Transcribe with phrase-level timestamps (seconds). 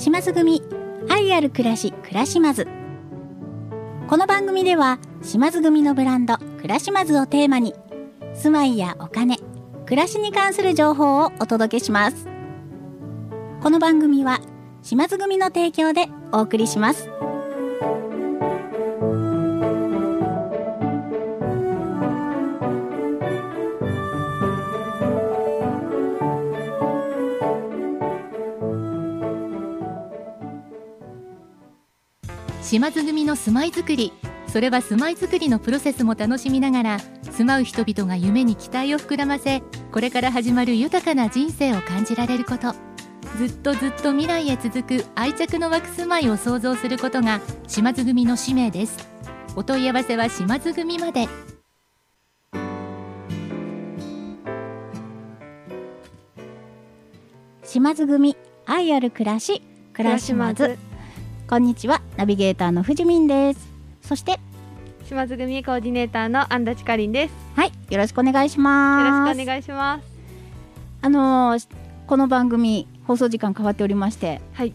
[0.00, 0.62] 島津組
[1.10, 2.66] 愛ある暮らし暮らしまず。
[4.08, 7.74] この番組では島津組のブランド暮らしまずをテーマに
[8.32, 9.36] 住まいやお金
[9.84, 12.28] 暮らしに関する情報をお届けします。
[13.60, 14.40] この番組は
[14.80, 17.10] 島津組の提供でお送りします。
[32.70, 34.12] 島津組の住まいづくり。
[34.46, 36.98] それは住まいづくりのプロセスも楽しみながら
[37.32, 42.72] 住まう人々が夢に期待を膨らませこれから始まる豊かな人生を感じられること。
[43.38, 48.96] ずっとずっと未来へ続く愛着の湧く住まいを創造することが島津組の使命です。
[49.56, 51.26] お問い合わせは島津組まで。
[57.64, 59.60] 島津組愛ある暮らし。
[59.92, 60.78] 暮らしまず
[61.50, 63.68] こんにちはナビゲーターの藤民です
[64.02, 64.38] そして
[65.04, 67.34] 島津組コーディネーターの安達かりんです。
[67.56, 70.04] はいよろしくお願いしますよろしくお願いします。
[71.02, 71.68] あのー
[72.06, 74.72] この番組放送時間変わっておりましてはい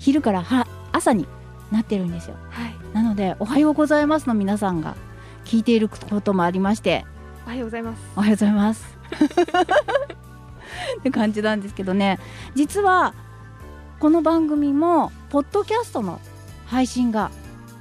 [0.00, 1.28] 昼からは朝に
[1.70, 2.74] なってるんですよはい。
[2.92, 4.96] なのでおはようございますの皆さんが
[5.44, 7.04] 聞いていることもありまして
[7.46, 8.02] おはようございます。
[8.16, 8.98] おはようございます
[10.98, 12.18] って感じなんですけどね
[12.56, 13.14] 実は
[14.00, 16.22] この番組もポッドキャストの
[16.64, 17.30] 配信が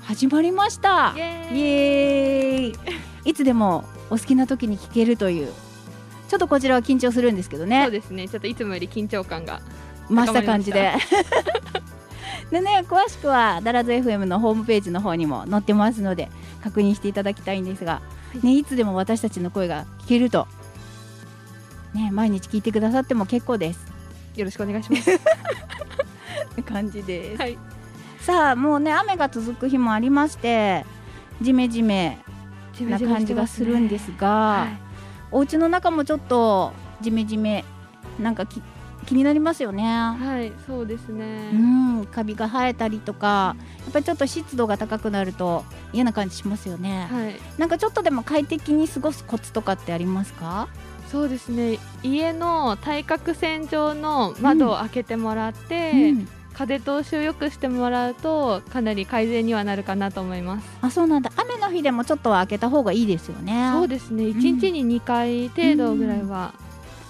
[0.01, 1.13] 始まりました。
[1.15, 2.75] イエーイ。
[3.23, 5.53] いつでもお好きな時に聞けるという。
[6.27, 8.27] ちょっとこちらは緊張するんですけどそうねですね。
[8.27, 9.61] ちょっといつもより緊張感が。
[10.09, 10.91] 増した感じで。
[12.51, 16.29] でね詳しくはダラズ FM のホームページの方にも載ってますので
[16.61, 18.01] 確認していただきたいんですが、
[18.35, 18.45] い。
[18.45, 20.49] ね、いつでも私たちの声が聞けると、
[21.93, 23.87] ね、毎日聞いてくださっても結構です。
[24.35, 25.11] よろしくお願いします。
[26.59, 27.57] って感じです、はい。
[28.19, 30.85] さあもうね雨が続く日もありまして
[31.41, 32.19] ジメジメ
[32.81, 34.89] な感じがするんですがはい。
[35.31, 37.63] お家の中もちょっとジメジメ
[38.19, 38.61] なんかき
[39.05, 39.83] 気になりますよね。
[39.83, 41.51] はい、そうですうね。
[41.51, 45.63] ん、カビが生えたりとかやっぱりちょっと湿度が高くなると
[45.93, 47.35] 嫌な感じしますよね、はい。
[47.57, 50.67] なんかちょっとでも快適に過ごすコツとかってありますか？
[51.07, 51.79] そうですね。
[52.03, 56.27] 家の対角線上の窓を開けてもらって、うん
[56.59, 60.67] 風通しを良くしてもらうとかなり改善にはなるかなと思います。
[60.81, 61.31] あそうなんだ。
[61.37, 63.69] 雨の日でもちょっとは開けた方がいいですよね。
[63.71, 64.27] そうですね。
[64.27, 66.53] 一日に2回程度ぐらいは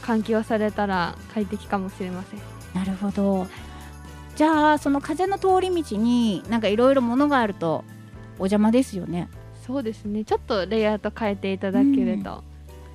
[0.04, 2.40] 換気をされたら快適かもしれません。
[2.76, 3.48] なるほど。
[4.36, 7.84] じゃあその風の通り道になんかいろいろ物があると
[8.38, 9.30] お邪魔ですよね。
[9.66, 10.26] そうですね。
[10.26, 12.44] ちょっとレイアウト変えていただけると、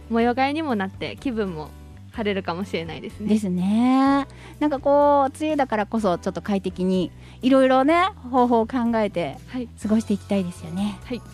[0.08, 1.70] 模様替えにもなって気分も
[2.14, 3.28] 晴れるかもしれないですね。
[3.28, 4.26] ですね。
[4.60, 7.10] なんかこう梅雨だからこそちょっと快適に
[7.42, 9.68] いろいろね方法を考えてはい。
[9.82, 10.98] 過ごしていきたいですよね。
[11.04, 11.18] はい。
[11.18, 11.24] は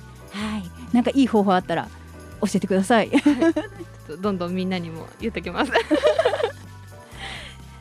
[0.59, 0.63] い。
[0.95, 1.89] なんかいい方法あったら
[2.41, 3.11] 教えてください。
[3.11, 3.23] ちょっ
[4.07, 5.73] とどんどんみんなにも言ってきます。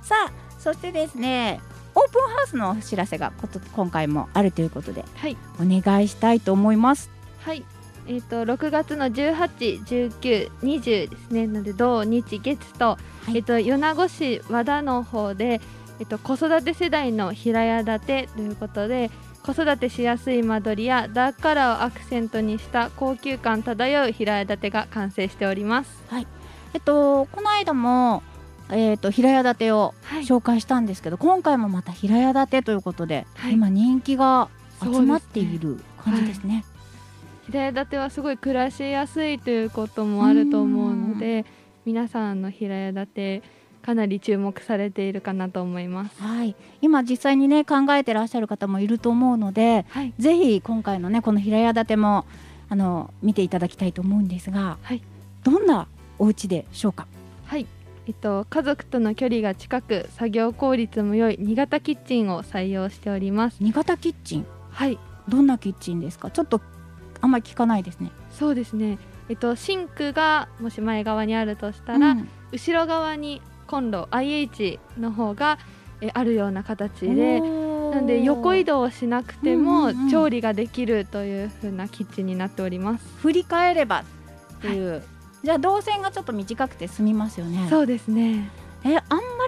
[0.01, 1.61] さあそしてですね
[1.95, 5.37] オープンハウスのお知らせがこと今回もあるということではい。
[5.59, 7.09] お願いしたいと思います。
[7.39, 7.63] はい
[8.09, 11.45] えー、と6月の18、19、20ですね。
[11.45, 12.97] なので土日月と,、
[13.27, 13.37] い。
[13.37, 15.61] えー、と米子市和田の方で、
[15.99, 19.11] えー、と子育て世代の平屋建てということで
[19.43, 26.03] 子育てしやすい間取りやダークカラーをアクセントにした高級感漂う平屋建てが完成しております。
[26.73, 28.23] えっとこの間も
[28.71, 30.23] えっと平屋建てをはい。
[30.23, 33.53] 紹介したんですけど、今回もまた平屋建てということで、はい。
[33.53, 34.49] 今人気が
[34.81, 36.65] 集まっている感じですね
[37.49, 41.45] 平屋建てはすごい暮らしやすいということもあると思うので
[41.85, 43.43] 皆さんの平屋建て
[43.81, 46.21] かなり注目されているかなと思います。
[46.21, 46.55] はい。
[46.81, 52.25] 今実際にね考えてらっしゃる方もいると思うのではい、ぜひ今回のねこの平屋建ても
[52.69, 55.01] あの見ていただきたいと思うんですが、はい。
[55.43, 55.87] どんな
[56.19, 57.07] お家でしょうか？
[57.45, 57.65] はい。
[58.05, 63.57] えっと、家族との距離が近く作業効率も良い2型キッチンを採用しております。
[63.59, 64.45] 新潟キッチン？
[64.69, 64.99] はい。
[65.27, 66.29] どんなキッチンですか？
[66.29, 66.59] ちょっと
[67.21, 68.11] あんまり聞かないですね。
[68.31, 68.97] そうですね、
[69.29, 72.29] えっと、シンクがもし前側にあるとしたら、うん。
[72.51, 75.59] 後ろ側にコンロ IH の方が
[76.01, 80.09] えあるような形でなんで横移動をしなくてうんもうんうん。
[80.09, 83.05] 調理ができるという風なキッチンになっております。
[83.17, 84.03] 振り返れば
[84.57, 85.03] っていう、
[85.43, 87.67] じゃあ動線がちょっと短くて済みますよね。
[87.69, 88.49] そうですね。
[88.83, 88.97] えあんま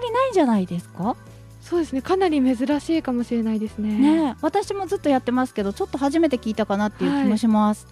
[0.00, 1.16] りないんじゃないですか？
[1.62, 2.02] そうですね。
[2.02, 3.94] かなり珍しいかもしれないですね。
[3.94, 7.86] ねえ私もずっとやってますけどちょっと初めて聞いたかなっていう気もします、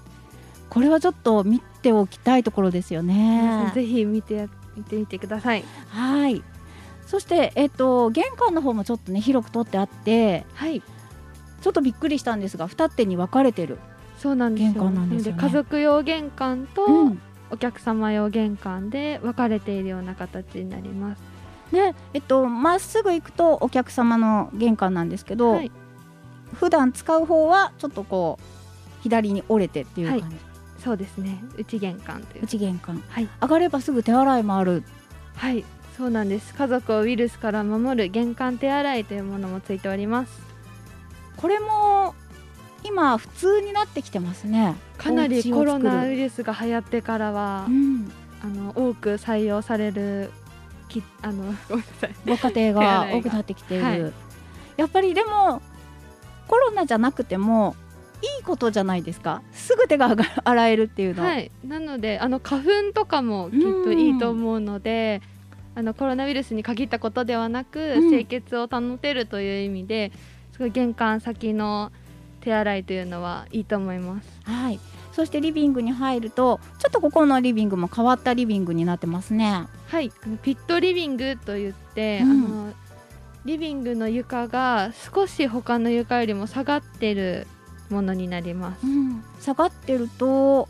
[0.68, 3.70] これはちょっと見ておきたいところですよね。
[3.74, 5.64] ぜひ見てや見てみてください。
[5.88, 6.42] はい。
[7.06, 10.82] そして、えっと、玄関の方もちょっとね広く取ってあってはい。
[11.60, 13.78] ちょっとびっくりしたんですが二手に分かれてる、
[14.18, 14.90] そうなんですよ。
[14.90, 15.34] ね。
[15.38, 17.22] 家族用玄関とうん。
[17.52, 21.22] お客様用玄関で分かれているような形になります
[21.72, 25.70] でえっとまっすぐ行くとお客様の玄関なんですけど、はい。
[26.54, 30.36] 普段使う方はちょっとこう左に折れてっていう感じ、
[30.82, 31.42] そうですね。
[31.56, 32.44] 内玄関という。
[32.44, 33.02] 内玄関。
[33.08, 33.28] はい。
[33.40, 34.82] 上がればすぐ手洗いもある。
[35.36, 35.64] はい。
[35.96, 36.54] そうなんです。
[36.54, 40.40] 家族をウイルスから守る玄関手洗いというものもついております。
[41.36, 42.14] これも
[42.82, 44.74] 今普通になってきてますね。
[44.98, 48.10] かなりコロナウイルスが流行ってからはうん。
[48.42, 50.30] あの多く採用される
[50.90, 52.14] きあの ごめんなさい。
[52.26, 54.12] ご家庭が多くなってきている、はい。
[54.76, 55.62] やっぱりでも
[56.48, 57.76] コロナじゃなくても
[58.22, 59.42] いいことじゃないですか。
[59.52, 61.50] すぐ手が洗 洗えるっていうのは、はい。
[61.64, 65.22] なのであの花粉とかもきっといいと思うので
[65.74, 68.10] あのコロナウイルスに限ったことではなく、うん。
[68.10, 70.12] 清潔を保てるという意味で
[70.52, 71.92] すごい玄関先の
[72.40, 74.28] 手洗いというのはいいと思います。
[74.44, 74.80] はい、
[75.12, 79.66] そしてリビングに入るとちょっとここのリビングも変わったリビングになってますね。
[79.88, 80.10] はい。
[80.42, 82.30] ピットリビングといって、うん。
[82.30, 82.72] あの
[83.44, 87.46] リビングの床が少し他の床よりも下がってる
[87.88, 88.86] ものになります。
[88.86, 90.68] うん、下がってると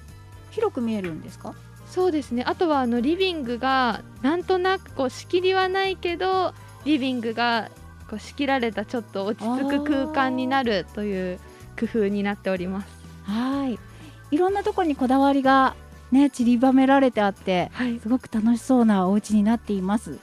[0.52, 1.54] 広く見えるんですか？
[1.86, 2.44] そうですね。
[2.44, 7.70] あとはあのリビングがなんとなくこう仕切りはないけどリビングが
[8.08, 11.40] こう仕切られたちょっと落ち着く空間になるという
[11.80, 12.88] 工夫になっております。
[13.24, 13.78] はい。
[14.30, 15.74] いろんなところにこだわりが
[16.12, 17.98] ね散りばめられてあってはい。
[18.00, 20.18] すごく楽しそうなお家になっています。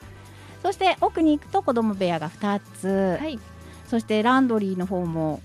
[0.61, 3.39] そして奥に行くと子供部屋が2つ、はい。
[3.87, 5.41] そしてランドリーの方も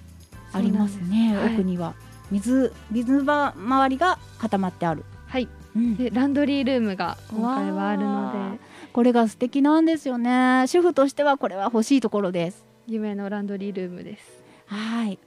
[0.52, 1.54] ありますねはい。
[1.54, 1.94] 奥には。
[2.30, 5.48] 水水場周りが固まってある、はい。
[5.76, 5.96] うん。
[5.96, 8.72] でランドリールームが今回はあるので。
[8.92, 10.64] これが素敵なんですよね。
[10.66, 12.66] 主婦としてはこれは欲しいところです。
[12.86, 14.42] 夢のランドリールームです。
[14.66, 15.12] はい。
[15.12, 15.18] で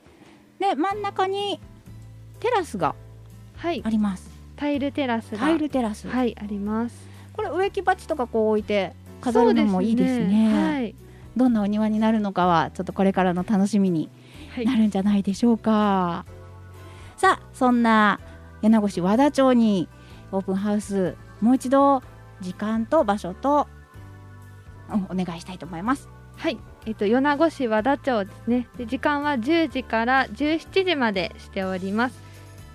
[0.75, 1.60] 真ん中に
[2.39, 2.95] テラスが
[3.57, 3.81] はい。
[3.83, 4.30] あります。
[4.56, 5.38] タイルテラスが。
[5.39, 6.95] タイルテラス、はいあります。
[7.33, 10.50] これ植木鉢とかこう置いて飾るのもいいですね。
[10.51, 10.95] そうはい。
[11.36, 14.10] どんなお庭になるのかはちょっとこれからの楽しみに
[14.54, 14.66] はい。
[14.66, 16.25] なるんじゃないでしょうか、
[17.18, 18.22] さあそんな
[18.62, 19.89] 米子市和田町に
[20.31, 22.01] オープンハウスもう一度
[22.39, 23.68] 時間と場所と
[24.89, 26.07] うんお願いしたいと思います
[26.45, 28.68] はい、えっと米子市和田町ですね。
[28.77, 32.21] で時間は10時から17時までしております。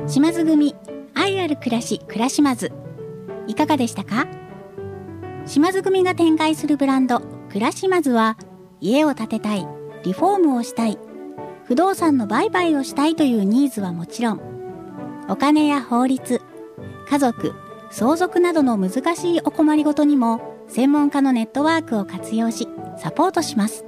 [0.07, 0.77] 島津組
[1.15, 2.71] 愛ある暮らし暮らしまず。
[3.49, 4.44] いかがでしたか？
[5.47, 8.37] 島津組が展開するブランド暮らしまずは
[8.81, 9.67] 家を建てたい
[10.05, 10.99] リフォームをしたい
[11.65, 14.41] 不動産の売買をしたいというニーズはもちろん
[15.29, 16.41] お金や法律
[17.09, 17.55] 家族
[17.91, 23.85] 相続などの難しいお困りごとにも専門家のネットワークを活用しサポートします。